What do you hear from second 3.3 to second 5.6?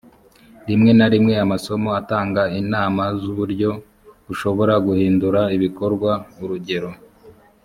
uburyo ushobora guhindura